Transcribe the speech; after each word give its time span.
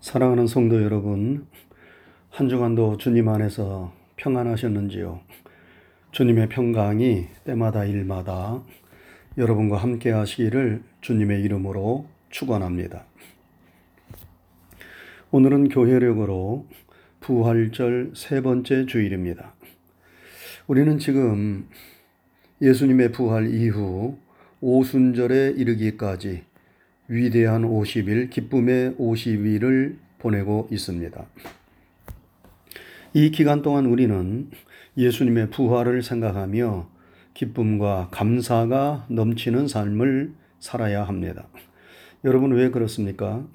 사랑하는 0.00 0.46
성도 0.46 0.80
여러분, 0.84 1.48
한 2.30 2.48
주간도 2.48 2.98
주님 2.98 3.28
안에서 3.28 3.92
평안하셨는지요? 4.14 5.20
주님의 6.12 6.48
평강이 6.50 7.26
때마다 7.44 7.84
일마다 7.84 8.62
여러분과 9.36 9.76
함께 9.76 10.12
하시기를 10.12 10.84
주님의 11.00 11.42
이름으로 11.42 12.06
축원합니다. 12.30 13.06
오늘은 15.32 15.68
교회력으로 15.68 16.68
부활절 17.18 18.12
세 18.14 18.40
번째 18.40 18.86
주일입니다. 18.86 19.52
우리는 20.68 20.98
지금 21.00 21.68
예수님의 22.62 23.10
부활 23.10 23.52
이후 23.52 24.16
오순절에 24.60 25.54
이르기까지 25.56 26.44
위대한 27.08 27.62
50일, 27.62 28.28
기쁨의 28.28 28.96
50일을 28.96 29.96
보내고 30.18 30.68
있습니다. 30.70 31.26
이 33.14 33.30
기간 33.30 33.62
동안 33.62 33.86
우리는 33.86 34.50
예수님의 34.96 35.50
부활을 35.50 36.02
생각하며 36.02 36.88
기쁨과 37.32 38.08
감사가 38.10 39.06
넘치는 39.08 39.68
삶을 39.68 40.34
살아야 40.58 41.04
합니다. 41.04 41.48
여러분 42.24 42.52
왜 42.52 42.70
그렇습니까? 42.70 43.46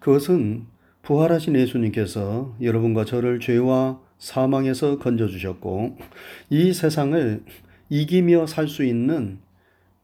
그것은 0.00 0.66
부활하신 1.02 1.56
예수님께서 1.56 2.56
여러분과 2.62 3.04
저를 3.04 3.38
죄와 3.38 4.00
사망에서 4.18 4.98
건져주셨고 4.98 5.98
이 6.50 6.72
세상을 6.72 7.44
이기며 7.90 8.46
살 8.46 8.66
수 8.66 8.82
있는 8.84 9.40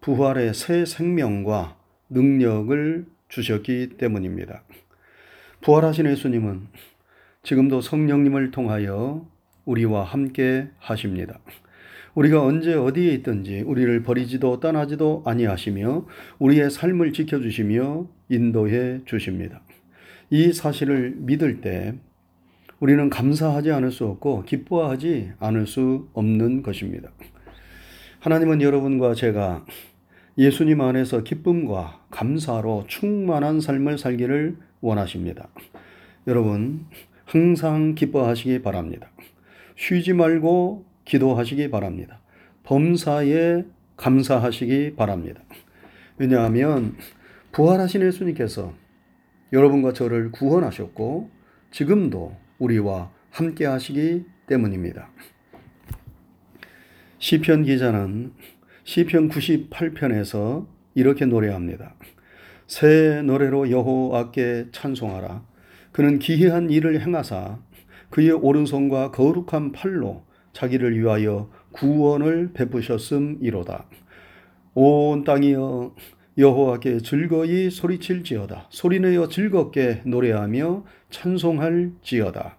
부활의 0.01 0.53
새 0.55 0.85
생명과 0.85 1.82
능력을 2.13 3.07
주셨기 3.29 3.97
때문입니다. 3.99 4.63
부활하신 5.63 6.07
예수님은 6.07 6.69
지금도 7.43 7.81
성령님을 7.81 8.51
통하여 8.51 9.27
우리와 9.65 10.05
함께 10.05 10.69
하십니다. 10.79 11.41
우리가 12.15 12.43
언제 12.43 12.75
어디에 12.75 13.13
있든지 13.15 13.61
우리를 13.61 14.03
버리지도 14.03 14.61
떠나지도 14.61 15.23
아니하시며 15.25 16.07
우리의 16.39 16.71
삶을 16.71 17.13
지켜주시며 17.13 18.07
인도해 18.29 19.01
주십니다. 19.07 19.63
이 20.31 20.53
사실을 20.53 21.15
믿을 21.17 21.61
때 21.61 21.95
우리는 22.81 23.09
감사하지 23.09 23.71
않을 23.71 23.93
수 23.93 24.07
없고 24.07 24.43
기뻐하지 24.43 25.33
않을 25.39 25.67
수 25.67 26.09
없는 26.13 26.63
것입니다. 26.63 27.11
하나님은 28.21 28.61
여러분과 28.61 29.15
제가 29.15 29.65
예수님 30.39 30.81
안에서 30.81 31.23
기쁨과 31.23 32.01
감사로 32.11 32.85
충만한 32.89 33.61
삶을 33.61 33.99
살기를 33.99 34.57
원하십니다. 34.81 35.49
여러분, 36.27 36.87
항상 37.27 37.95
기뻐하시기 37.95 38.63
바랍니다. 38.63 39.11
쉬지 39.77 40.15
말고 40.15 40.87
기도하시기 41.05 41.71
바랍니다. 41.71 42.21
범사에 42.65 43.65
감사하시기 43.97 44.95
바랍니다. 44.97 45.43
왜냐하면 46.17 46.97
부활하신 47.53 48.03
예수님께서 48.03 48.73
여러분과 49.53 49.93
저를 49.93 50.31
구원하셨고 50.31 51.31
지금도 51.71 52.37
우리와 52.59 53.11
함께 53.31 53.67
하시기 53.67 54.25
때문입니다. 54.47 55.11
시편 57.19 57.65
기자는 57.65 58.33
시편 58.85 59.29
98편에서 59.29 60.67
이렇게 60.95 61.25
노래합니다. 61.25 61.95
새 62.67 63.23
노래로 63.23 63.71
여호와께 63.71 64.67
찬송하라. 64.73 65.45
그는 65.93 66.19
기이한 66.19 66.71
일을 66.71 67.01
행하사 67.01 67.59
그의 68.11 68.31
오른손과 68.33 69.11
거룩한 69.11 69.73
팔로 69.73 70.25
자기를 70.53 70.99
위하여 70.99 71.51
구원을 71.73 72.53
베푸셨음이로다. 72.53 73.87
온 74.75 75.25
땅이여 75.25 75.95
여호와께 76.39 76.99
즐거이 77.01 77.71
소리칠지어다. 77.71 78.69
소리내어 78.71 79.29
즐겁게 79.29 80.03
노래하며 80.05 80.85
찬송할지어다. 81.11 82.57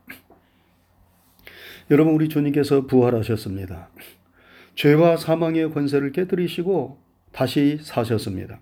여러분 1.91 2.13
우리 2.13 2.29
주님께서 2.29 2.87
부활하셨습니다. 2.87 3.89
죄와 4.75 5.17
사망의 5.17 5.71
권세를 5.71 6.11
깨뜨리시고 6.11 6.97
다시 7.31 7.79
사셨습니다. 7.81 8.59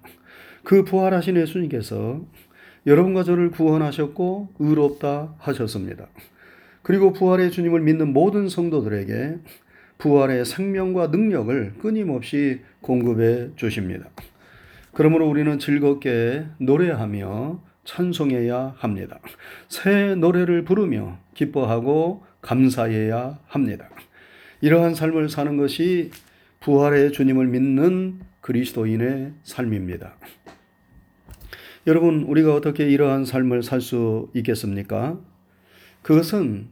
그 0.64 0.84
부활하신 0.84 1.38
예수님께서 1.38 2.22
여러분과 2.86 3.24
저를 3.24 3.52
구원하셨고 3.52 4.50
의롭다 4.60 5.36
하셨습니다. 5.38 6.08
그리고 6.82 7.14
부활의 7.14 7.52
주님을 7.52 7.82
믿는 7.82 8.12
모든 8.14 8.50
성도들에게 8.50 9.38
부활의 10.00 10.46
생명과 10.46 11.08
능력을 11.08 11.76
끊임없이 11.80 12.62
공급해 12.82 13.50
주십니다. 13.56 14.10
그러므로 14.94 15.30
우리는 15.30 15.60
즐겁게 15.60 16.46
노래하며 16.58 17.62
찬송해야 17.84 18.76
합니다. 18.78 19.20
새 19.70 20.16
노래를 20.16 20.64
부르며 20.64 21.18
기뻐하고 21.36 22.24
감사해야 22.42 23.40
합니다. 23.46 23.90
이러한 24.62 24.96
삶을 24.96 25.30
사는 25.30 25.58
것이 25.58 26.12
부활의 26.60 27.12
주님을 27.12 27.48
믿는 27.48 28.20
그리스도인의 28.42 29.34
삶입니다. 29.44 30.16
여러분, 31.88 32.24
우리가 32.24 32.54
어떻게 32.54 32.88
이러한 32.88 33.26
삶을 33.26 33.64
살 33.64 33.82
수 33.82 34.30
있겠습니까? 34.36 35.20
그것은 36.04 36.70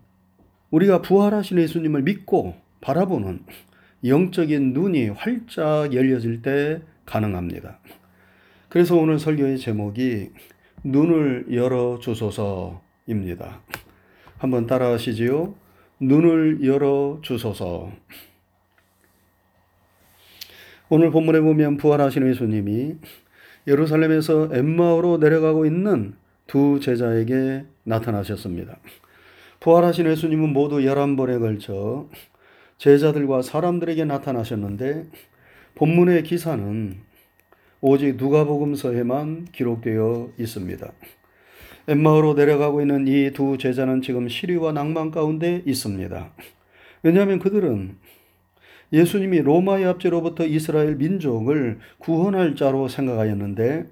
우리가 0.70 1.02
부활하신 1.02 1.58
예수님을 1.58 2.04
믿고 2.04 2.56
바라보는 2.82 3.44
영적인 4.06 4.74
눈이 4.74 5.10
활짝 5.10 5.94
열려질 5.94 6.44
때 6.44 6.82
가능합니다. 7.06 7.80
그래서 8.70 8.96
오늘 8.96 9.18
설교의 9.18 9.58
제목이 9.58 10.30
눈을 10.84 11.48
열어 11.52 11.98
주소서입니다. 12.00 13.62
한번 14.38 14.68
따라 14.68 14.92
하시지요. 14.92 15.56
눈을 16.00 16.66
열어 16.66 17.20
주소서. 17.22 17.92
오늘 20.88 21.12
본문에 21.12 21.42
보면 21.42 21.78
부활하신 21.78 22.28
예수님이 22.28 22.96
예루살렘에서 23.68 24.50
엠마오로 24.54 25.18
내려가고 25.18 25.66
있는 25.66 26.16
두 26.48 26.80
제자에게 26.80 27.66
나타나셨습니다. 27.84 28.80
부활하신 29.60 30.08
예수님은 30.08 30.54
모두 30.54 30.78
11번에 30.78 31.40
걸쳐 31.40 32.08
제자들과 32.78 33.42
사람들에게 33.42 34.06
나타나셨는데 34.06 35.06
본문의 35.76 36.24
기사는 36.24 36.98
오직 37.82 38.16
누가복음서에만 38.16 39.50
기록되어 39.52 40.32
있습니다. 40.40 40.92
엠마오로 41.90 42.36
내려가고 42.36 42.82
있는 42.82 43.08
이 43.08 43.32
두 43.32 43.58
제자는 43.58 44.04
지금 44.04 44.30
시리와 44.30 44.74
낭만 44.74 45.10
가운데 45.10 45.64
있습니다. 45.66 46.32
왜냐하면 47.02 47.40
그들은 47.40 47.96
예수님이 48.94 49.40
로마의 49.40 49.86
압제로부터 49.86 50.46
이스라엘 50.46 50.98
민족을 50.98 51.80
구원할 51.98 52.56
자로 52.56 52.88
생각하였는데 52.88 53.86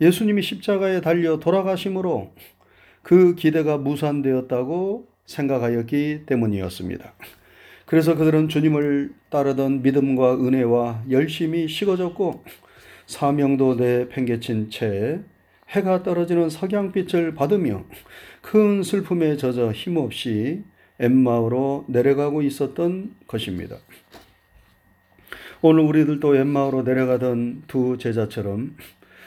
예수님이 0.00 0.42
십자가에 0.42 1.00
달려 1.00 1.38
돌아가심으로 1.38 2.32
그 3.02 3.36
기대가 3.36 3.78
무산되었다고 3.78 5.06
생각하였기 5.24 6.22
때문이었습니다. 6.26 7.14
그래서 7.86 8.16
그들은 8.16 8.48
주님을 8.48 9.12
따르던 9.30 9.82
믿음과 9.82 10.34
은혜와 10.34 11.04
열심이 11.10 11.68
식어졌고 11.68 12.42
사명도 13.06 13.76
내팽개친 13.76 14.70
채 14.70 15.20
해가 15.68 16.02
떨어지는 16.02 16.48
석양빛을 16.48 17.34
받으며 17.34 17.84
큰 18.40 18.82
슬픔에 18.82 19.36
젖어 19.36 19.72
힘없이 19.72 20.64
엠마오로 20.98 21.84
내려가고 21.88 22.42
있었던 22.42 23.14
것입니다. 23.26 23.76
오늘 25.60 25.84
우리들도 25.84 26.36
엠마오로 26.36 26.82
내려가던 26.82 27.64
두 27.66 27.98
제자처럼 27.98 28.76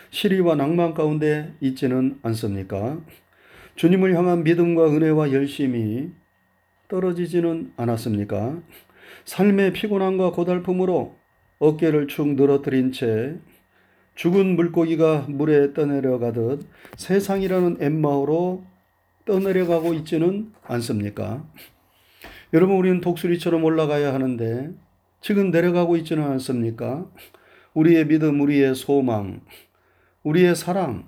시리와 0.09 0.55
낭만 0.55 0.93
가운데 0.93 1.53
있지는 1.61 2.19
않습니까? 2.23 2.99
주님을 3.75 4.15
향한 4.15 4.43
믿음과 4.43 4.89
은혜와 4.89 5.31
열심이 5.31 6.09
떨어지지는 6.87 7.73
않았습니까? 7.77 8.61
삶의 9.25 9.73
피곤함과 9.73 10.31
고달픔으로 10.31 11.15
어깨를 11.59 12.07
축 12.07 12.29
늘어뜨린 12.35 12.91
채 12.91 13.37
죽은 14.21 14.55
물고기가 14.55 15.25
물에 15.29 15.73
떠내려가듯 15.73 16.67
세상이라는 16.95 17.77
엠마오로 17.79 18.63
떠내려가고 19.25 19.95
있지는 19.95 20.53
않습니까? 20.61 21.43
여러분, 22.53 22.75
우리는 22.75 23.01
독수리처럼 23.01 23.63
올라가야 23.63 24.13
하는데 24.13 24.75
지금 25.21 25.49
내려가고 25.49 25.97
있지는 25.97 26.21
않습니까? 26.21 27.07
우리의 27.73 28.05
믿음, 28.05 28.39
우리의 28.41 28.75
소망, 28.75 29.41
우리의 30.21 30.55
사랑, 30.55 31.07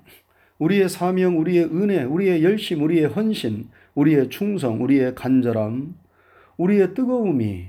우리의 0.58 0.88
사명, 0.88 1.38
우리의 1.38 1.66
은혜, 1.66 2.02
우리의 2.02 2.42
열심, 2.42 2.82
우리의 2.82 3.06
헌신, 3.06 3.68
우리의 3.94 4.28
충성, 4.28 4.82
우리의 4.82 5.14
간절함, 5.14 5.94
우리의 6.56 6.94
뜨거움이 6.94 7.66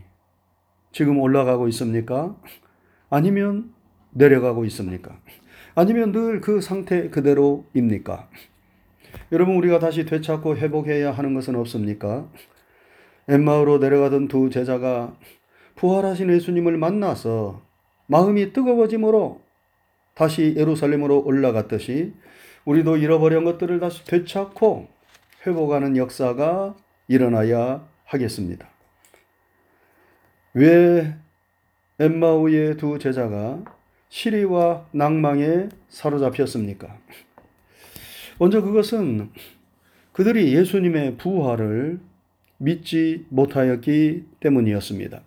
지금 0.92 1.19
올라가고 1.19 1.68
있습니까? 1.68 2.36
아니면 3.12 3.75
내려가고 4.15 4.65
있습니까? 4.65 5.19
아니면 5.75 6.12
늘 6.12 6.39
그 6.41 6.62
상태 6.62 7.09
그대로입니까? 7.09 8.29
여러분 9.31 9.56
우리가 9.57 9.79
다시 9.79 10.06
되찾고 10.06 10.57
회복해야 10.57 11.12
하는 11.12 11.33
것은 11.33 11.56
없습니까? 11.56 12.29
엠마으로 13.27 13.79
내려가던 13.79 14.27
두 14.27 14.50
제자가 14.50 15.15
부활하신 15.75 16.29
예수님을 16.31 16.77
만나서 16.77 17.62
마음이 18.07 18.53
뜨거워짐으로 18.53 19.41
다시 20.13 20.53
예루살렘으로 20.56 21.23
올라갔듯이 21.25 22.13
우리도 22.65 22.97
잃어버린 22.97 23.44
것들을 23.44 23.79
다시 23.79 24.06
되찾고 24.06 24.88
회복하는 25.45 25.97
역사가 25.97 26.75
일어나야 27.07 27.85
하겠습니다. 28.06 28.68
왜 30.53 31.15
엠마우의 32.00 32.77
두 32.77 32.97
제자가 32.97 33.63
시리와 34.10 34.88
낭망에 34.92 35.69
사로잡혔습니까? 35.90 36.98
먼저 38.38 38.62
그것은 38.62 39.30
그들이 40.12 40.54
예수님의 40.56 41.18
부활을 41.18 42.00
믿지 42.57 43.25
못하였기 43.30 44.24
때문이었습니다. 44.40 45.22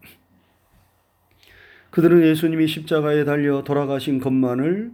그들은 1.90 2.22
예수님이 2.26 2.66
십자가에 2.66 3.24
달려 3.24 3.64
돌아가신 3.64 4.20
것만을 4.20 4.92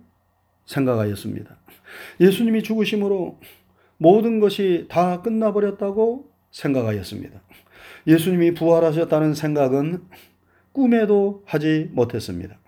생각하였습니다. 0.67 1.57
예수님이 2.21 2.63
죽으심으로 2.63 3.39
모든 3.99 4.41
것이 4.41 4.87
다 4.89 5.23
끝나버렸다고 5.23 6.31
생각하였습니다. 6.51 7.41
예수님이 8.07 8.55
부활하셨다는 8.55 9.35
생각은 9.35 10.03
꿈에도 10.73 11.43
하지 11.47 11.89
못했습니다. 11.93 12.59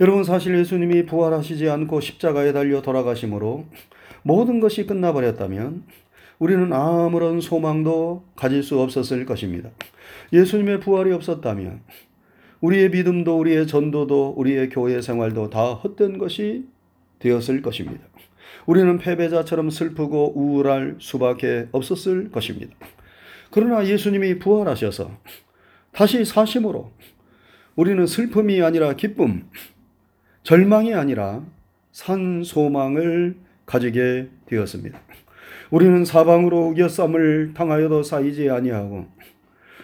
여러분 0.00 0.24
사실 0.24 0.56
예수님이 0.58 1.06
부활하시지 1.06 1.68
않고 1.68 2.00
십자가에 2.00 2.52
달려 2.52 2.82
돌아가심으로 2.82 3.66
모든 4.22 4.60
것이 4.60 4.86
끝나버렸다면 4.86 5.84
우리는 6.38 6.72
아무런 6.72 7.40
소망도 7.40 8.24
가질 8.36 8.62
수 8.62 8.80
없었을 8.80 9.26
것입니다. 9.26 9.70
예수님의 10.32 10.80
부활이 10.80 11.12
없었다면 11.12 11.80
우리의 12.60 12.90
믿음도 12.90 13.38
우리의 13.38 13.66
전도도 13.66 14.34
우리의 14.36 14.68
교회 14.68 15.00
생활도 15.00 15.50
다 15.50 15.74
헛된 15.74 16.18
것이 16.18 16.66
되었을 17.18 17.62
것입니다. 17.62 18.04
우리는 18.66 18.98
패배자처럼 18.98 19.70
슬프고 19.70 20.32
우울할 20.36 20.96
수밖에 21.00 21.68
없었을 21.72 22.30
것입니다. 22.30 22.76
그러나 23.50 23.86
예수님이 23.86 24.38
부활하셔서 24.38 25.10
다시 25.92 26.24
사심으로 26.24 26.92
우리는 27.78 28.08
슬픔이 28.08 28.60
아니라 28.60 28.94
기쁨, 28.94 29.44
절망이 30.42 30.94
아니라 30.94 31.44
산 31.92 32.42
소망을 32.42 33.36
가지게 33.66 34.30
되었습니다. 34.46 34.98
우리는 35.70 36.04
사방으로 36.04 36.70
우겨쌈을 36.70 37.52
당하여도 37.54 38.02
쌓이지 38.02 38.50
아니하고 38.50 39.06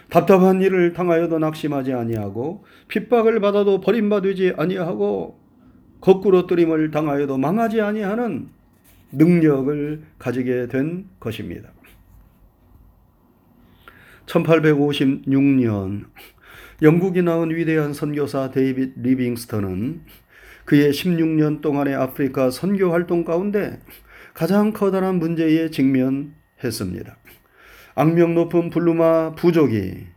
답답한 0.09 0.61
일을 0.61 0.91
당하여도 0.91 1.39
낙심하지 1.39 1.93
아니하고 1.93 2.65
핍박을 2.89 3.39
받아도 3.39 3.79
버림받지 3.79 4.55
아니하고 4.57 5.39
거꾸로 6.01 6.47
뜨림을 6.47 6.91
당하여도 6.91 7.37
망하지 7.37 7.79
아니하는 7.79 8.49
능력을 9.13 10.03
가지게 10.19 10.67
된 10.67 11.07
것입니다. 11.21 11.69
1856년 14.25 16.07
영국이 16.81 17.21
낳은 17.21 17.55
위대한 17.55 17.93
선교사 17.93 18.51
데이빗 18.51 18.95
리빙스턴은 18.97 20.01
그의 20.65 20.91
16년 20.91 21.61
동안의 21.61 21.95
아프리카 21.95 22.49
선교 22.49 22.91
활동 22.91 23.23
가운데 23.23 23.79
가장 24.33 24.73
커다란 24.73 25.15
문제에 25.15 25.69
직면했습니다. 25.69 27.17
악명 27.95 28.35
높은 28.35 28.69
블루마 28.71 29.35
부족이 29.35 30.07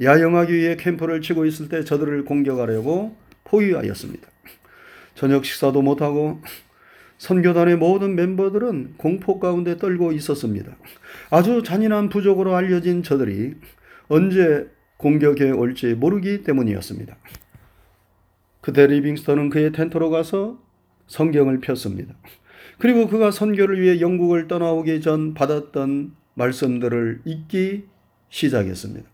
야영하기 0.00 0.54
위해 0.54 0.76
캠프를 0.76 1.20
치고 1.20 1.44
있을 1.44 1.68
때 1.68 1.82
저들을 1.82 2.24
공격하려고 2.24 3.16
포위하였습니다. 3.42 4.28
저녁 5.16 5.44
식사도 5.44 5.82
못하고 5.82 6.40
선교단의 7.18 7.76
모든 7.78 8.14
멤버들은 8.14 8.94
공포 8.96 9.40
가운데 9.40 9.76
떨고 9.76 10.12
있었습니다. 10.12 10.76
아주 11.30 11.64
잔인한 11.64 12.10
부족으로 12.10 12.54
알려진 12.54 13.02
저들이 13.02 13.54
언제 14.08 14.68
공격해 14.96 15.50
올지 15.50 15.94
모르기 15.94 16.42
때문이었습니다. 16.42 17.16
그때 18.60 18.86
리빙스턴은 18.86 19.50
그의 19.50 19.72
텐트로 19.72 20.10
가서 20.10 20.60
성경을 21.06 21.60
폈습니다. 21.60 22.14
그리고 22.78 23.08
그가 23.08 23.30
선교를 23.30 23.80
위해 23.80 24.00
영국을 24.00 24.48
떠나오기 24.48 25.00
전 25.00 25.34
받았던 25.34 26.14
말씀들을 26.34 27.22
읽기 27.24 27.84
시작했습니다. 28.28 29.08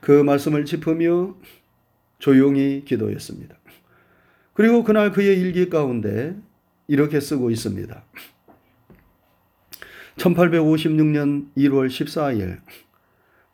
그 0.00 0.22
말씀을 0.22 0.64
짚으며 0.64 1.36
조용히 2.18 2.84
기도했습니다. 2.84 3.56
그리고 4.52 4.82
그날 4.82 5.12
그의 5.12 5.38
일기 5.40 5.70
가운데 5.70 6.36
이렇게 6.88 7.20
쓰고 7.20 7.50
있습니다. 7.50 8.04
1856년 10.16 11.46
1월 11.56 11.86
14일 11.86 12.58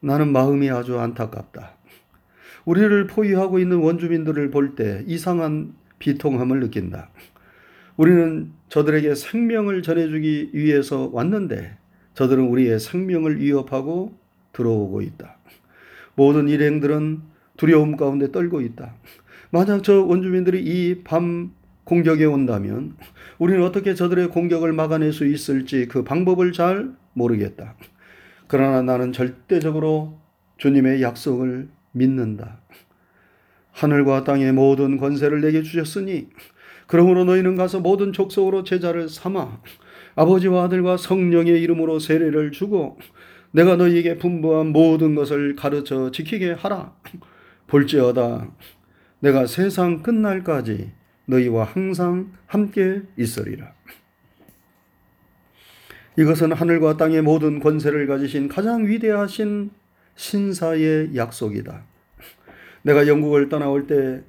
나는 0.05 0.33
마음이 0.33 0.71
아주 0.71 0.99
안타깝다. 0.99 1.73
우리를 2.65 3.07
포위하고 3.07 3.59
있는 3.59 3.79
원주민들을 3.79 4.51
볼 4.51 4.75
때 4.75 5.03
이상한 5.07 5.75
비통함을 5.99 6.61
느낀다. 6.61 7.09
우리는 7.97 8.51
저들에게 8.69 9.15
생명을 9.15 9.83
전해주기 9.83 10.51
위해서 10.53 11.09
왔는데 11.13 11.77
저들은 12.15 12.45
우리의 12.49 12.81
생명을 12.81 13.41
위협하고 13.41 14.15
들어오고 14.53 15.01
있다. 15.03 15.37
모든 16.17 16.49
일행들은 16.49 17.21
두려움 17.57 17.97
가운데 17.97 18.31
떨고 18.31 18.61
있다. 18.61 18.95
만약 19.51 19.83
저 19.85 20.03
원주민들이 20.03 20.63
이 20.63 21.03
밤 21.05 21.53
공격에 21.85 22.25
온다면 22.25 22.97
우리는 23.39 23.63
어떻게 23.63 23.95
저들의 23.95 24.29
공격을 24.29 24.73
막아낼 24.73 25.13
수 25.13 25.27
있을지 25.27 25.87
그 25.87 26.03
방법을 26.03 26.53
잘 26.53 26.91
모르겠다. 27.13 27.75
그러나 28.47 28.83
나는 28.83 29.13
절대적으로 29.13 30.19
주님의 30.59 31.03
약속을 31.03 31.69
믿는다. 31.93 32.61
하늘과 33.73 34.25
땅의 34.25 34.53
모든 34.53 34.99
권세를 34.99 35.41
내게 35.41 35.63
주셨으니 35.63 36.29
그러므로 36.87 37.25
너희는 37.25 37.57
가서 37.57 37.81
모든 37.81 38.13
족속으로 38.13 38.63
제자를 38.63 39.09
삼아 39.09 39.61
아버지와 40.15 40.65
아들과 40.65 40.97
성령의 40.97 41.61
이름으로 41.63 41.99
세례를 41.99 42.53
주고 42.53 42.99
내가 43.51 43.77
너희에게 43.77 44.19
분부한 44.19 44.69
모든 44.69 45.15
것을 45.15 45.57
가르쳐 45.57 46.11
지키게 46.11 46.53
하라. 46.53 46.95
볼지어다 47.67 48.51
내가 49.21 49.47
세상 49.47 50.03
끝날까지 50.03 50.93
너희와 51.27 51.65
항상 51.65 52.33
함께 52.47 53.03
있으리라. 53.17 53.73
이것은 56.17 56.53
하늘과 56.53 56.97
땅의 56.97 57.23
모든 57.23 57.59
권세를 57.59 58.07
가지신 58.07 58.49
가장 58.49 58.87
위대하신 58.87 59.71
신사의 60.15 61.17
약속이다. 61.17 61.83
내가 62.83 63.09
영국을 63.09 63.49
떠나올 63.49 63.87
때 63.87 64.23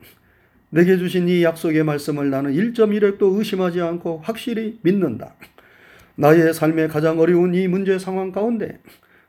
내게 0.71 0.97
주신 0.97 1.27
이 1.27 1.43
약속의 1.43 1.83
말씀을 1.83 2.29
나는 2.29 2.53
1.1핵도 2.53 3.37
의심하지 3.37 3.81
않고 3.81 4.21
확실히 4.23 4.79
믿는다. 4.81 5.35
나의 6.15 6.53
삶의 6.53 6.87
가장 6.87 7.19
어려운 7.19 7.53
이 7.53 7.67
문제 7.67 7.99
상황 7.99 8.31
가운데 8.31 8.79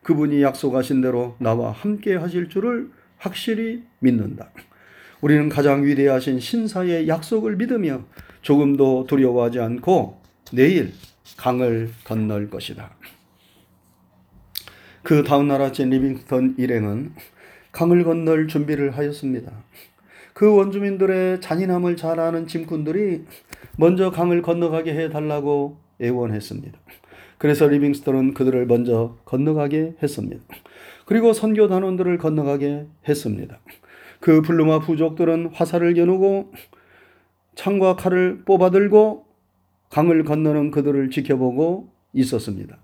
그분이 0.03 0.43
약속하신 0.43 1.03
대로 1.03 1.37
나와 1.39 1.73
함께 1.73 2.15
하실 2.15 2.49
줄을 2.49 2.91
확실히 3.19 3.83
믿는다. 3.99 4.51
우리는 5.21 5.49
가장 5.49 5.85
위대하신 5.85 6.41
신사의 6.41 7.09
약속을 7.09 7.57
믿으며 7.57 8.05
조금도 8.41 9.07
두려워하지 9.09 9.61
않고 9.61 10.23
내일 10.53 10.93
강을 11.37 11.91
건널 12.05 12.49
것이다. 12.51 12.91
그 15.03 15.23
다음 15.23 15.49
날 15.49 15.63
아침 15.63 15.91
리빙스턴 15.91 16.57
일행은 16.59 17.13
강을 17.73 18.05
건널 18.05 18.49
준비를 18.49 18.97
하였습니다. 18.97 19.53
그 20.33 20.55
원주민들의 20.55 21.41
잔인함을 21.41 21.97
잘 21.97 22.21
아는 22.21 22.47
짐꾼들이 22.47 23.25
먼저 23.77 24.11
강을 24.11 24.43
건너가게 24.43 24.93
해달라고 24.95 25.79
애원했습니다. 26.01 26.79
그래서 27.39 27.67
리빙스턴은 27.67 28.35
그들을 28.35 28.67
먼저 28.67 29.17
건너가게 29.25 29.95
했습니다. 30.03 30.43
그리고 31.05 31.33
선교 31.33 31.69
단원들을 31.69 32.19
건너가게 32.19 32.87
했습니다. 33.09 33.59
그 34.21 34.43
블루마 34.43 34.81
부족들은 34.81 35.51
화살을 35.53 35.95
겨누고 35.95 36.53
창과 37.55 37.97
칼을 37.97 38.45
뽑아들고 38.45 39.26
강을 39.91 40.25
건너는 40.25 40.71
그들을 40.71 41.11
지켜보고 41.11 41.89
있었습니다. 42.13 42.79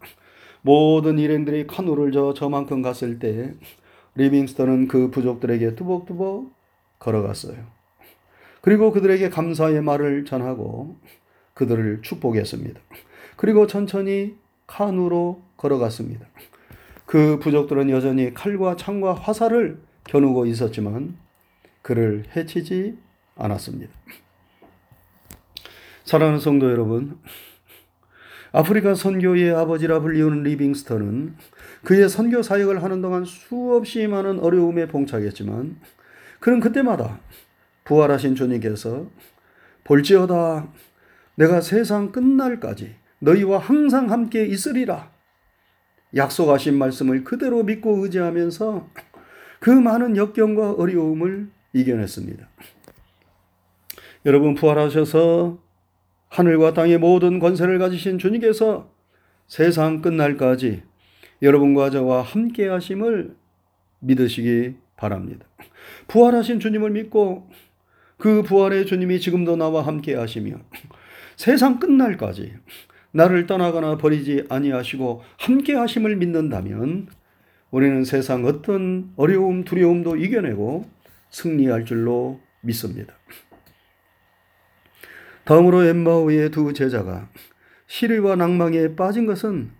모든 0.62 1.18
일행들이 1.18 1.66
카누를 1.66 2.12
저 2.12 2.34
저만큼 2.34 2.82
갔을 2.82 3.18
때 3.18 3.54
리빙스턴은 4.14 4.88
그 4.88 5.10
부족들에게 5.10 5.74
뚜벅뚜벅 5.74 6.52
걸어갔어요. 6.98 7.56
그리고 8.60 8.92
그들에게 8.92 9.28
감사의 9.28 9.82
말을 9.82 10.24
전하고 10.24 10.96
그들을 11.54 12.02
축복했습니다. 12.02 12.80
그리고 13.36 13.66
천천히 13.66 14.36
카누로 14.66 15.42
걸어갔습니다. 15.56 16.26
그 17.06 17.38
부족들은 17.40 17.90
여전히 17.90 18.32
칼과 18.32 18.76
창과 18.76 19.14
화살을 19.14 19.82
겨누고 20.04 20.46
있었지만 20.46 21.16
그를 21.82 22.24
해치지 22.34 22.96
않았습니다. 23.36 23.92
사랑하는 26.04 26.40
성도 26.40 26.70
여러분, 26.70 27.18
아프리카 28.52 28.94
선교의 28.94 29.54
아버지라 29.54 30.00
불리우는 30.00 30.42
리빙스턴은 30.42 31.36
그의 31.84 32.08
선교 32.08 32.42
사역을 32.42 32.82
하는 32.82 33.00
동안 33.00 33.24
수없이 33.24 34.06
많은 34.06 34.40
어려움에 34.40 34.86
봉착했지만 34.88 35.76
그는 36.38 36.60
그때마다 36.60 37.20
부활하신 37.84 38.34
주님께서 38.34 39.06
볼지어다 39.84 40.68
내가 41.36 41.60
세상 41.60 42.12
끝날까지 42.12 42.94
너희와 43.20 43.58
항상 43.58 44.10
함께 44.10 44.44
있으리라 44.44 45.10
약속하신 46.14 46.76
말씀을 46.76 47.24
그대로 47.24 47.62
믿고 47.62 48.04
의지하면서 48.04 48.88
그 49.60 49.70
많은 49.70 50.16
역경과 50.16 50.72
어려움을 50.72 51.48
이겨냈습니다. 51.72 52.48
여러분 54.26 54.54
부활하셔서 54.54 55.58
하늘과 56.32 56.72
땅의 56.72 56.96
모든 56.96 57.38
권세를 57.38 57.78
가지신 57.78 58.18
주님께서 58.18 58.90
세상 59.46 60.00
끝날까지 60.00 60.82
여러분과 61.42 61.90
저와 61.90 62.22
함께 62.22 62.68
하심을 62.68 63.36
믿으시기 64.00 64.76
바랍니다. 64.96 65.46
부활하신 66.08 66.58
주님을 66.58 66.90
믿고 66.90 67.50
그 68.16 68.42
부활의 68.42 68.86
주님이 68.86 69.20
지금도 69.20 69.56
나와 69.56 69.86
함께 69.86 70.14
하시며 70.14 70.56
세상 71.36 71.78
끝날까지 71.78 72.54
나를 73.10 73.46
떠나거나 73.46 73.98
버리지 73.98 74.46
아니하시고 74.48 75.22
함께 75.38 75.74
하심을 75.74 76.16
믿는다면 76.16 77.08
우리는 77.70 78.04
세상 78.04 78.46
어떤 78.46 79.12
어려움, 79.16 79.64
두려움도 79.64 80.16
이겨내고 80.16 80.88
승리할 81.28 81.84
줄로 81.84 82.40
믿습니다. 82.62 83.12
다음으로 85.44 85.84
엠마오의 85.84 86.50
두 86.50 86.72
제자가 86.72 87.28
시리와 87.86 88.36
낭망에 88.36 88.94
빠진 88.94 89.26
것은 89.26 89.70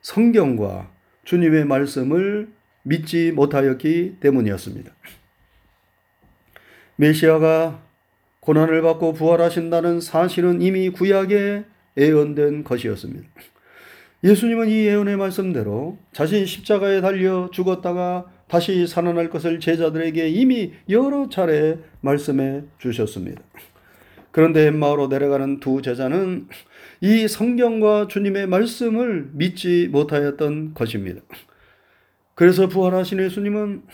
성경과 0.00 0.90
주님의 1.24 1.64
말씀을 1.64 2.48
믿지 2.82 3.32
못하였기 3.32 4.18
때문이었습니다. 4.20 4.92
메시아가 6.96 7.82
고난을 8.40 8.80
받고 8.82 9.14
부활하신다는 9.14 10.00
사실은 10.00 10.62
이미 10.62 10.90
구약에 10.90 11.64
예언된 11.96 12.62
것이었습니다. 12.62 13.28
예수님은 14.22 14.68
이 14.68 14.86
예언의 14.86 15.16
말씀대로 15.16 15.98
자신 16.12 16.46
십자가에 16.46 17.00
달려 17.00 17.50
죽었다가 17.52 18.26
다시 18.48 18.86
살아날 18.86 19.28
것을 19.30 19.58
제자들에게 19.58 20.28
이미 20.28 20.72
여러 20.88 21.28
차례 21.28 21.78
말씀해 22.00 22.62
주셨습니다. 22.78 23.42
그런데 24.36 24.66
엠마오로 24.66 25.06
내려가는 25.06 25.60
두 25.60 25.80
제자는 25.80 26.48
이 27.00 27.26
성경과 27.26 28.06
주님의 28.06 28.48
말씀을 28.48 29.30
믿지 29.32 29.88
못하였던 29.90 30.74
것입니다. 30.74 31.22
그래서 32.34 32.68
부활하신 32.68 33.18
예수님은 33.18 33.84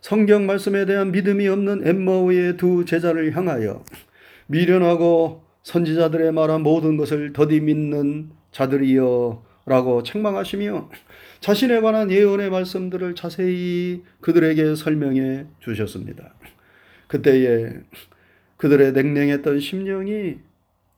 성경 0.00 0.46
말씀에 0.46 0.86
대한 0.86 1.12
믿음이 1.12 1.46
없는 1.48 1.86
엠마오의 1.86 2.56
두 2.56 2.86
제자를 2.86 3.36
향하여 3.36 3.84
미련하고 4.46 5.44
선지자들의 5.64 6.32
말한 6.32 6.62
모든 6.62 6.96
것을 6.96 7.34
더디 7.34 7.60
믿는 7.60 8.30
자들이여 8.52 9.44
라고 9.66 10.02
책망하시며 10.02 10.88
자신에 11.40 11.82
관한 11.82 12.10
예언의 12.10 12.48
말씀들을 12.48 13.14
자세히 13.16 14.02
그들에게 14.22 14.76
설명해 14.76 15.44
주셨습니다. 15.58 16.32
그때에 17.06 17.82
그들의 18.60 18.92
냉랭했던 18.92 19.58
심령이 19.58 20.36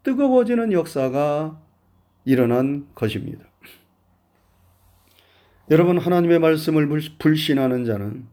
뜨거워지는 0.02 0.72
역사가 0.72 1.60
일어난 2.24 2.88
것입니다. 2.92 3.44
여러분, 5.70 5.96
하나님의 5.98 6.40
말씀을 6.40 6.88
불신하는 7.20 7.84
자는 7.84 8.26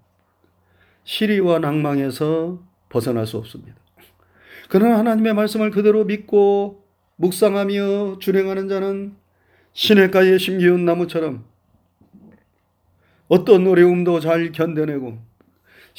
시리와 1.04 1.60
낭망에서 1.60 2.60
벗어날 2.90 3.28
수 3.28 3.38
없습니다. 3.38 3.76
그러나 4.68 4.98
하나님의 4.98 5.36
말씀을 5.36 5.70
그대로 5.70 6.06
믿고 6.06 6.84
묵상하며 7.18 8.18
준행하는 8.20 8.68
자는 8.68 9.16
시냇가에 9.74 10.40
심기운 10.40 10.86
나무처럼 10.86 11.46
어떤 13.28 13.68
어려움도 13.68 14.22
잘 14.22 14.52
견뎌내고 14.52 15.29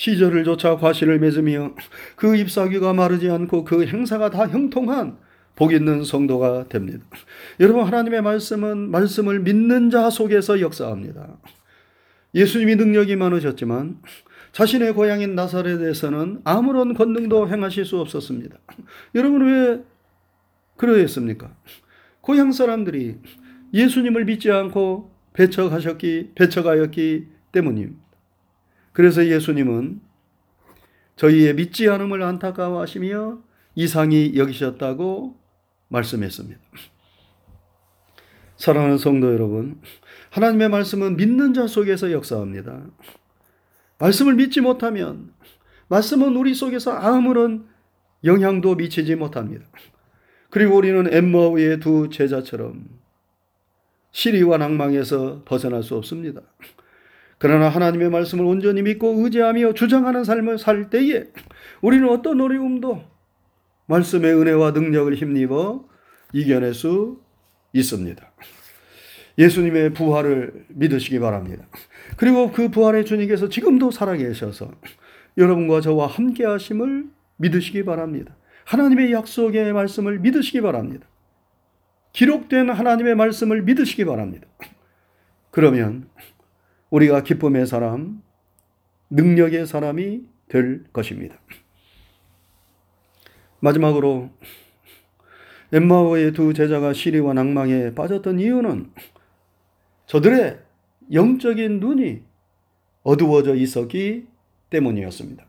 시절을 0.01 0.45
조차 0.45 0.77
과실을 0.77 1.19
맺으며 1.19 1.75
그 2.17 2.35
잎사귀가 2.35 2.95
마르지 2.95 3.29
않고 3.29 3.65
그 3.65 3.85
행사가 3.85 4.31
다 4.31 4.49
형통한 4.49 5.19
복 5.55 5.75
있는 5.75 6.05
성도가 6.05 6.69
됩니다. 6.71 7.05
여러분 7.61 7.85
하나님의 7.85 8.23
말씀은 8.23 8.91
말씀을 8.91 9.41
믿는 9.41 9.91
자 9.91 10.09
속에서 10.09 10.63
역사합니다. 10.63 11.37
예수님이 12.35 12.77
능력이 12.77 13.17
많으셨지만 13.17 13.99
자신의 14.53 14.95
고향인 14.95 15.35
나사렛에서는 15.35 16.41
아무런 16.45 16.95
권능도 16.95 17.51
행하실 17.51 17.85
수 17.85 18.01
없었습니다. 18.01 18.57
여러분 19.15 19.47
왜 19.47 19.85
그러했습니까? 20.79 21.55
고향 22.23 22.53
사람들이 22.53 23.17
예수님을 23.75 24.25
믿지 24.25 24.51
않고 24.51 25.11
배척하셨기 25.35 26.31
배척하였기 26.37 27.27
때문입니다. 27.53 28.00
그래서 29.01 29.27
예수님은 29.27 29.99
저희의 31.17 31.55
믿지 31.55 31.89
않음을 31.89 32.23
안타까워하시며 32.23 33.39
이상히 33.75 34.37
여기셨다고 34.37 35.39
말씀했습니다. 35.89 36.61
사랑하는 38.59 38.99
성도 38.99 39.33
여러분, 39.33 39.81
하나님의 40.29 40.69
말씀은 40.69 41.17
믿는 41.17 41.55
자 41.55 41.67
속에서 41.67 42.13
역사합니다. 42.13 42.89
말씀을 43.97 44.35
믿지 44.35 44.61
못하면 44.61 45.33
말씀은 45.89 46.37
우리 46.37 46.55
속에서 46.55 46.93
아무런 46.93 47.67
영향도 48.23 48.75
미치지 48.75 49.15
못합니다. 49.15 49.65
그리고 50.51 50.77
우리는 50.77 51.11
엠마오의 51.11 51.81
두 51.81 52.11
제자처럼 52.11 52.87
시리와 54.11 54.59
낭망에서 54.59 55.45
벗어날 55.47 55.83
수 55.83 55.97
없습니다. 55.97 56.43
그러나 57.41 57.71
하나님의 57.71 58.11
말씀을 58.11 58.45
온전히 58.45 58.83
믿고 58.83 59.15
의지하며 59.25 59.73
주장하는 59.73 60.25
삶을 60.25 60.59
살 60.59 60.91
때에 60.91 61.25
우리는 61.81 62.07
어떤 62.11 62.39
어려움도 62.39 63.03
말씀의 63.87 64.35
은혜와 64.35 64.73
능력을 64.73 65.15
힘입어 65.15 65.89
이겨낼 66.35 66.75
수 66.75 67.23
있습니다. 67.73 68.31
예수님의 69.39 69.95
부활을 69.95 70.67
믿으시기 70.69 71.19
바랍니다. 71.19 71.67
그리고 72.19 72.53
그 72.53 72.69
부활의 72.69 73.07
주님께서 73.07 73.49
지금도 73.49 73.91
살아계셔서 73.91 74.71
여러분과 75.39 75.81
저와 75.81 76.09
함께 76.09 76.45
하심을 76.45 77.07
믿으시기 77.39 77.87
바랍니다. 77.87 78.37
하나님의 78.67 79.15
약속의 79.15 79.73
말씀을 79.73 80.19
믿으시기 80.19 80.61
바랍니다. 80.61 81.07
기록된 82.13 82.69
하나님의 82.69 83.15
말씀을 83.15 83.63
믿으시기 83.63 84.05
바랍니다. 84.05 84.47
그러면 85.51 86.11
우리가 86.91 87.23
기쁨의 87.23 87.67
사람, 87.67 88.23
능력의 89.11 89.67
사람이 89.67 90.23
될 90.49 90.85
것입니다. 90.93 91.37
마지막으로 93.61 94.31
엠마오의 95.73 96.33
두 96.33 96.53
제자가 96.53 96.93
시리와 96.93 97.33
낭망에 97.35 97.95
빠졌던 97.95 98.41
이유는 98.41 98.91
저들의 100.07 100.59
영적인 101.13 101.79
눈이 101.79 102.23
어두워져 103.03 103.55
있었기 103.55 104.27
때문이었습니다. 104.71 105.45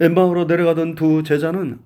엠마오로 0.00 0.44
내려가던 0.44 0.94
두 0.94 1.22
제자는 1.22 1.80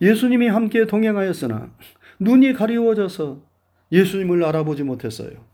예수님이 0.00 0.48
함께 0.48 0.86
동행하였으나 0.86 1.72
눈이 2.20 2.52
가리워져서 2.52 3.40
예수님을 3.90 4.44
알아보지 4.44 4.84
못했어요. 4.84 5.51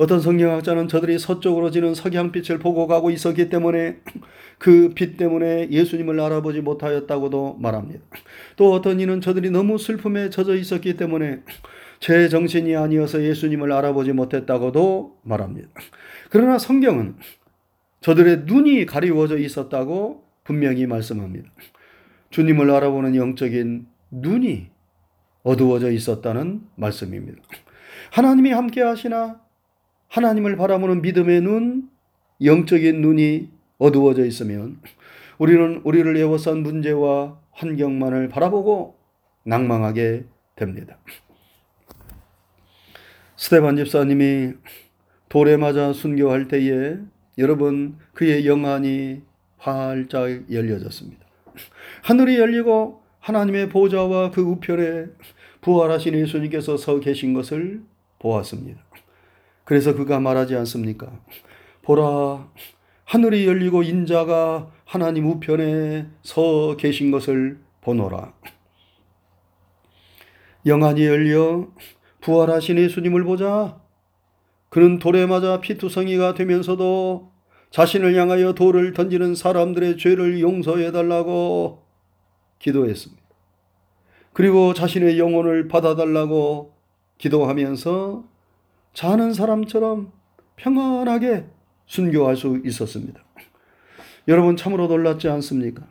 어떤 0.00 0.18
성경학자는 0.18 0.88
저들이 0.88 1.18
서쪽으로 1.18 1.70
지는 1.70 1.94
석양빛을 1.94 2.58
보고 2.58 2.86
가고 2.86 3.10
있었기 3.10 3.50
때문에 3.50 3.98
그 4.58 4.94
빛 4.94 5.18
때문에 5.18 5.68
예수님을 5.70 6.18
알아보지 6.18 6.62
못하였다고도 6.62 7.58
말합니다. 7.60 8.02
또 8.56 8.72
어떤 8.72 8.98
이는 8.98 9.20
저들이 9.20 9.50
너무 9.50 9.76
슬픔에 9.76 10.30
젖어 10.30 10.54
있었기 10.54 10.96
때문에 10.96 11.42
제 11.98 12.30
정신이 12.30 12.76
아니어서 12.76 13.22
예수님을 13.22 13.72
알아보지 13.72 14.12
못했다고도 14.12 15.18
말합니다. 15.22 15.68
그러나 16.30 16.56
성경은 16.56 17.16
저들의 18.00 18.44
눈이 18.46 18.86
가리워져 18.86 19.36
있었다고 19.36 20.24
분명히 20.44 20.86
말씀합니다. 20.86 21.50
주님을 22.30 22.70
알아보는 22.70 23.16
영적인 23.16 23.86
눈이 24.10 24.70
어두워져 25.42 25.90
있었다는 25.90 26.62
말씀입니다. 26.76 27.42
하나님이 28.12 28.52
함께 28.52 28.80
하시나 28.80 29.49
하나님을 30.10 30.56
바라보는 30.56 31.02
믿음의 31.02 31.40
눈, 31.40 31.88
영적인 32.42 33.00
눈이 33.00 33.48
어두워져 33.78 34.24
있으면 34.26 34.80
우리는 35.38 35.80
우리를 35.84 36.16
에워싼 36.16 36.62
문제와 36.62 37.40
환경만을 37.52 38.28
바라보고 38.28 38.98
낭망하게 39.44 40.24
됩니다. 40.56 40.98
스테반 43.36 43.76
집사님이 43.76 44.54
돌에 45.28 45.56
맞아 45.56 45.92
순교할 45.92 46.48
때에 46.48 46.98
여러분 47.38 47.96
그의 48.12 48.46
영안이 48.46 49.22
활짝 49.58 50.52
열려졌습니다. 50.52 51.24
하늘이 52.02 52.38
열리고 52.38 53.00
하나님의 53.20 53.68
보좌와 53.68 54.30
그 54.32 54.40
우편에 54.40 55.06
부활하신 55.60 56.14
예수님께서 56.14 56.76
서 56.76 56.98
계신 56.98 57.32
것을 57.32 57.82
보았습니다. 58.18 58.82
그래서 59.70 59.94
그가 59.94 60.18
말하지 60.18 60.56
않습니까? 60.56 61.12
보라, 61.82 62.50
하늘이 63.04 63.46
열리고 63.46 63.84
인자가 63.84 64.68
하나님 64.84 65.26
우편에 65.26 66.08
서 66.22 66.76
계신 66.76 67.12
것을 67.12 67.60
보노라. 67.80 68.32
영안이 70.66 71.06
열려 71.06 71.68
부활하신 72.20 72.78
예수님을 72.78 73.22
보자. 73.22 73.80
그는 74.70 74.98
돌에 74.98 75.26
맞아 75.26 75.60
피투성이가 75.60 76.34
되면서도 76.34 77.30
자신을 77.70 78.16
향하여 78.16 78.54
돌을 78.54 78.92
던지는 78.92 79.36
사람들의 79.36 79.98
죄를 79.98 80.40
용서해 80.40 80.90
달라고 80.90 81.86
기도했습니다. 82.58 83.22
그리고 84.32 84.74
자신의 84.74 85.20
영혼을 85.20 85.68
받아달라고 85.68 86.74
기도하면서 87.18 88.29
자는 88.92 89.32
사람처럼 89.32 90.12
평안하게 90.56 91.46
순교할 91.86 92.36
수 92.36 92.60
있었습니다. 92.64 93.22
여러분 94.28 94.56
참으로 94.56 94.86
놀랐지 94.86 95.28
않습니까? 95.28 95.86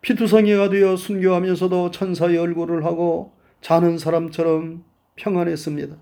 피투성이가 0.00 0.68
되어 0.68 0.96
순교하면서도 0.96 1.90
천사의 1.90 2.36
얼굴을 2.36 2.84
하고 2.84 3.32
자는 3.60 3.96
사람처럼 3.96 4.84
평안했습니다. 5.16 5.96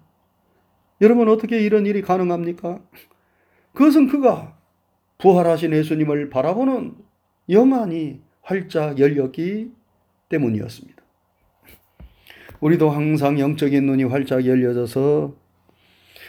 여러분 1.03 1.29
어떻게 1.29 1.61
이런 1.61 1.87
일이 1.87 2.03
가능합니까? 2.03 2.81
그것은 3.75 4.09
그가 4.09 4.57
부활하신 5.19 5.73
예수님을 5.73 6.31
바라보는 6.31 6.97
영안이 7.49 8.21
활짝 8.43 8.99
열렸기 8.99 9.71
때문이었습니다. 10.29 11.03
우리도 12.61 12.91
항상 12.91 13.39
영적인 13.39 13.87
눈이 13.87 14.05
활짝 14.05 14.47
열려져서 14.47 15.42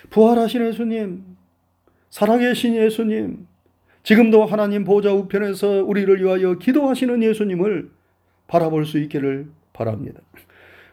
부활하신 0.10 0.68
예수님, 0.68 1.24
살아계신 2.10 2.76
예수님, 2.76 3.48
지금도 4.04 4.46
하나님 4.46 4.84
보좌 4.84 5.14
우편에서 5.14 5.84
우리를 5.86 6.22
위하여 6.22 6.58
기도하시는 6.58 7.24
예수님을 7.24 7.90
바라볼 8.48 8.86
수 8.86 9.00
있기를 9.00 9.48
바랍니다. 9.72 10.20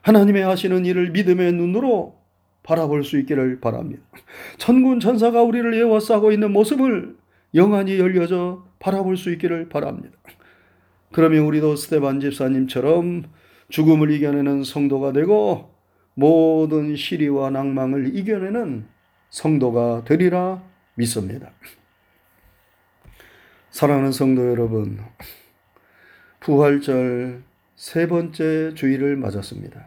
하나님의 0.03 0.45
하시는 0.45 0.87
일을 0.87 1.11
믿음의 1.11 1.53
눈으로 1.53 2.17
바라볼 2.63 3.05
수 3.05 3.19
있기를 3.19 3.61
바랍니다. 3.61 4.03
천군 4.59 5.01
천사가 5.01 5.43
우리를 5.43 5.77
예워싸고 5.77 6.33
있는 6.33 6.53
모습을 6.53 7.17
영안이 7.55 7.99
열려져 7.99 8.65
바라볼 8.79 9.17
수 9.17 9.33
있기를 9.33 9.69
바랍니다. 9.69 10.17
그러면 11.13 11.45
우리도 11.45 11.77
스테반 11.77 12.21
집사님처럼 12.21 13.25
죽음을 13.69 14.11
이겨내는 14.11 14.63
성도가 14.63 15.13
되고 15.13 15.75
모든 16.15 16.95
시리와 16.97 17.51
낭망을 17.51 18.17
이겨내는 18.17 18.87
성도가 19.31 20.05
되리라 20.05 20.63
믿습니다. 20.95 21.51
사랑하는 23.71 24.13
성도 24.13 24.49
여러분, 24.51 24.99
부활절 26.41 27.43
세 27.77 28.09
번째 28.09 28.75
주일을 28.75 29.17
맞았습니다. 29.17 29.87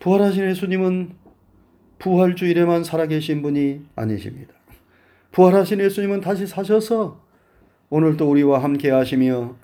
부활하신 0.00 0.48
예수님은 0.48 1.14
부활 1.98 2.34
주일에만 2.34 2.84
살아계신 2.84 3.42
분이 3.42 3.86
아니십니다. 3.94 4.54
부활하신 5.32 5.80
예수님은 5.80 6.20
다시 6.20 6.46
사셔서 6.46 7.22
오늘도 7.90 8.28
우리와 8.28 8.62
함께 8.62 8.90
하시며 8.90 9.56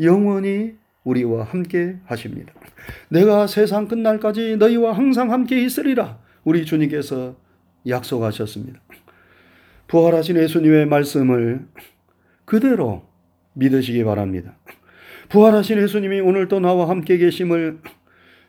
영원히 0.00 0.74
우리와 1.04 1.44
함께 1.44 1.98
하십니다. 2.04 2.52
내가 3.08 3.46
세상 3.46 3.86
끝날까지 3.86 4.56
너희와 4.56 4.92
항상 4.92 5.30
함께 5.30 5.62
있으리라. 5.62 6.18
우리 6.44 6.64
주님께서 6.64 7.36
약속하셨습니다. 7.86 8.80
부활하신 9.88 10.36
예수님의 10.36 10.86
말씀을 10.86 11.66
그대로 12.44 13.04
믿으시기 13.54 14.04
바랍니다. 14.04 14.56
부활하신 15.28 15.78
예수님이 15.78 16.20
오늘도 16.20 16.60
나와 16.60 16.88
함께 16.88 17.16
계심을 17.18 17.80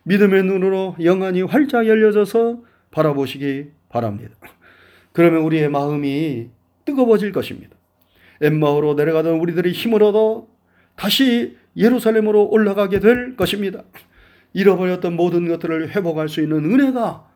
믿음의 0.04 0.44
눈으로 0.44 0.96
영안이 1.02 1.42
활짝 1.42 1.86
열려져서 1.86 2.62
바라보시기 2.90 3.70
바랍니다. 3.88 4.34
그러면 5.12 5.42
우리의 5.42 5.68
마음이 5.68 6.50
뜨거워질 6.84 7.32
것입니다. 7.32 7.76
엠마오로 8.40 8.94
내려가던 8.94 9.38
우리들이 9.38 9.72
힘을 9.72 10.02
얻어 10.02 10.48
다시 10.96 11.56
예루살렘으로 11.76 12.48
올라가게 12.48 13.00
될 13.00 13.36
것입니다. 13.36 13.84
잃어버렸던 14.52 15.14
모든 15.14 15.48
것들을 15.48 15.90
회복할 15.90 16.28
수 16.28 16.40
있는 16.42 16.64
은혜가 16.64 17.31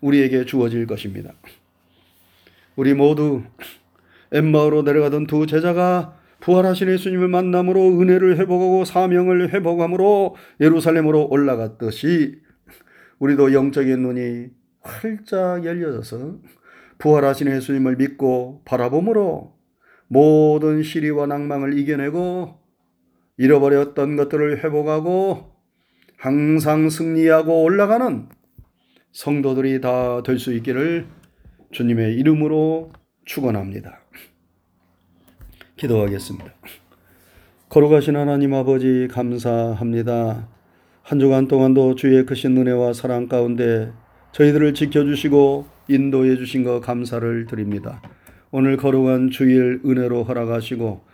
우리에게 0.00 0.44
주어질 0.44 0.86
것입니다. 0.86 1.32
우리 2.76 2.94
모두 2.94 3.42
엠마오로 4.32 4.82
내려가던 4.82 5.26
두 5.26 5.46
제자가 5.46 6.18
부활하신 6.40 6.88
예수님을 6.88 7.28
만남으로 7.28 8.00
은혜를 8.00 8.38
회복하고 8.38 8.84
사명을 8.84 9.52
회복함으로 9.54 10.36
예루살렘으로 10.60 11.28
올라갔듯이 11.28 12.40
우리도 13.18 13.52
영적인 13.52 14.00
눈이 14.02 14.48
활짝 14.82 15.64
열려져서 15.64 16.36
부활하신 16.98 17.48
예수님을 17.48 17.96
믿고 17.96 18.62
바라봄으로 18.64 19.56
모든 20.08 20.82
시리와 20.82 21.26
낭망을 21.26 21.78
이겨내고 21.78 22.58
잃어버렸던 23.38 24.16
것들을 24.16 24.62
회복하고 24.62 25.52
항상 26.16 26.88
승리하고 26.88 27.62
올라가는 27.62 28.28
성도들이 29.16 29.80
다 29.80 30.20
될 30.22 30.36
수 30.38 30.52
있기를 30.52 31.06
주님의 31.72 32.16
이름으로 32.16 32.92
축원합니다. 33.24 34.00
기도하겠습니다. 35.76 36.52
걸어가신 37.70 38.14
하나님 38.14 38.52
아버지 38.52 39.08
감사합니다. 39.10 40.46
한 41.02 41.18
주간 41.18 41.48
동안도 41.48 41.94
주의 41.94 42.26
크신 42.26 42.58
은혜와 42.58 42.92
사랑 42.92 43.26
가운데 43.26 43.90
저희들을 44.32 44.74
지켜주시고 44.74 45.66
인도해 45.88 46.36
주신 46.36 46.62
것 46.62 46.80
감사를 46.80 47.46
드립니다. 47.46 48.02
오늘 48.50 48.76
거룩한 48.76 49.30
주일 49.30 49.80
은혜로 49.82 50.24
허락하시고 50.24 51.04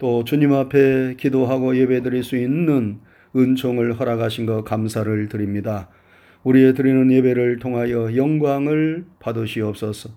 또 0.00 0.24
주님 0.24 0.52
앞에 0.52 1.14
기도하고 1.16 1.76
예배드릴 1.76 2.24
수 2.24 2.36
있는 2.36 2.98
은총을 3.36 4.00
허락하신 4.00 4.46
것 4.46 4.64
감사를 4.64 5.28
드립니다. 5.28 5.88
우리의 6.44 6.74
드리는 6.74 7.10
예배를 7.10 7.58
통하여 7.58 8.16
영광을 8.16 9.04
받으시옵소서. 9.20 10.10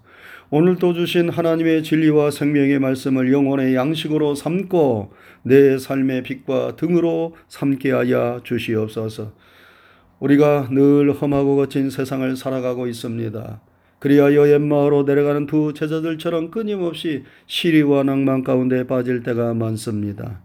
오늘 0.50 0.76
또 0.78 0.94
주신 0.94 1.30
하나님의 1.30 1.84
진리와 1.84 2.32
생명의 2.32 2.80
말씀을 2.80 3.32
영혼의 3.32 3.76
양식으로 3.76 4.36
삼고 4.36 5.14
내 5.44 5.78
삶의 5.78 6.24
빛과 6.24 6.76
등으로 6.76 7.36
삼게 7.48 7.92
하여 7.92 8.42
주시옵소서. 8.44 9.34
우리가 10.20 10.70
늘 10.72 11.12
험하고 11.12 11.56
거친 11.56 11.90
세상을 11.90 12.36
살아가고 12.36 12.88
있습니다. 12.88 13.62
그리하여 14.00 14.50
옛마을로 14.54 15.04
내려가는 15.04 15.46
두 15.46 15.74
제자들처럼 15.74 16.52
끊임없이 16.52 17.24
시리와 17.48 18.04
낭만 18.04 18.44
가운데 18.44 18.86
빠질 18.86 19.24
때가 19.24 19.54
많습니다. 19.54 20.42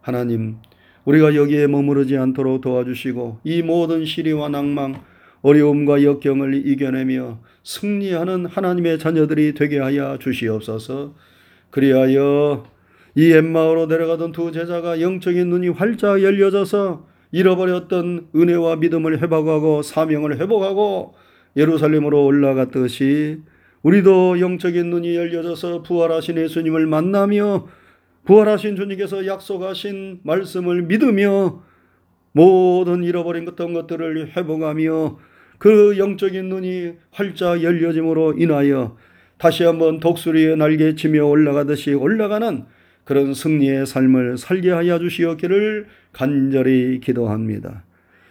하나님, 0.00 0.56
우리가 1.04 1.36
여기에 1.36 1.68
머무르지 1.68 2.16
않도록 2.16 2.60
도와주시고 2.62 3.40
이 3.44 3.62
모든 3.62 4.04
시리와 4.04 4.48
낭망 4.48 5.02
어려움과 5.42 6.02
역경을 6.02 6.66
이겨내며 6.66 7.40
승리하는 7.62 8.46
하나님의 8.46 8.98
자녀들이 8.98 9.54
되게 9.54 9.78
하여 9.78 10.18
주시옵소서. 10.20 11.14
그리하여 11.70 12.66
이 13.14 13.32
엠마오로 13.32 13.86
내려가던 13.86 14.32
두 14.32 14.52
제자가 14.52 15.00
영적인 15.00 15.48
눈이 15.48 15.70
활짝 15.70 16.22
열려져서 16.22 17.06
잃어버렸던 17.32 18.28
은혜와 18.34 18.76
믿음을 18.76 19.20
회복하고 19.22 19.82
사명을 19.82 20.38
회복하고 20.38 21.14
예루살렘으로 21.56 22.24
올라갔듯이 22.24 23.40
우리도 23.82 24.40
영적인 24.40 24.90
눈이 24.90 25.16
열려져서 25.16 25.82
부활하신 25.82 26.38
예수님을 26.38 26.86
만나며 26.86 27.68
부활하신 28.24 28.76
주님께서 28.76 29.26
약속하신 29.26 30.20
말씀을 30.22 30.82
믿으며 30.82 31.62
모든 32.36 33.02
잃어버린 33.02 33.48
어떤 33.48 33.72
것들을 33.72 34.36
회복하며 34.36 35.18
그 35.56 35.96
영적인 35.96 36.50
눈이 36.50 36.92
활짝 37.10 37.62
열려짐으로 37.62 38.34
인하여 38.36 38.98
다시 39.38 39.64
한번 39.64 40.00
독수리의 40.00 40.58
날개 40.58 40.94
치며 40.94 41.24
올라가듯이 41.24 41.94
올라가는 41.94 42.64
그런 43.04 43.32
승리의 43.32 43.86
삶을 43.86 44.36
살게 44.36 44.70
하여 44.70 44.98
주시옵기를 44.98 45.86
간절히 46.12 47.00
기도합니다. 47.00 47.84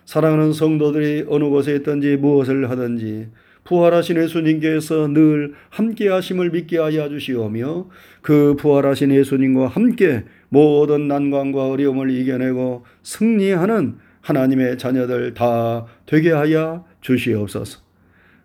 사랑하는 0.05 0.53
성도들이 0.53 1.25
어느 1.27 1.45
곳에 1.45 1.73
있든지 1.77 2.17
무엇을 2.17 2.69
하든지 2.69 3.29
부활하신 3.63 4.17
예수님께서 4.17 5.07
늘 5.07 5.55
함께 5.69 6.09
하심을 6.09 6.51
믿게 6.51 6.77
하여 6.77 7.09
주시오며 7.09 7.89
그 8.21 8.55
부활하신 8.59 9.11
예수님과 9.11 9.65
함께 9.65 10.25
모든 10.49 11.07
난관과 11.07 11.69
어려움을 11.69 12.11
이겨내고 12.11 12.85
승리하는 13.03 13.97
하나님의 14.21 14.77
자녀들 14.77 15.33
다 15.33 15.85
되게 16.05 16.31
하여 16.31 16.85
주시옵소서. 17.01 17.79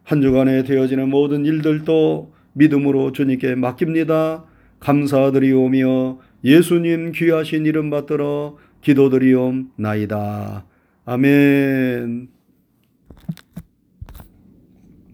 한 0.05 0.21
주간에 0.21 0.63
되어지는 0.65 1.09
모든 1.09 1.45
일들도 1.45 2.33
믿음으로 2.53 3.13
주님께 3.13 3.55
맡깁니다. 3.55 4.45
감사드리오며 4.81 6.19
예수님 6.45 7.13
귀하신 7.13 7.67
이름 7.67 7.91
받들어 7.91 8.57
기도드리옵나이다. 8.83 10.65
아멘. 11.05 12.40